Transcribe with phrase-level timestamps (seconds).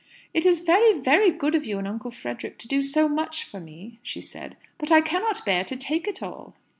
[0.33, 3.99] "It's very, very good of you and Uncle Frederick to do so much for me,"
[4.01, 6.55] she said; "but I can't bear to take it all."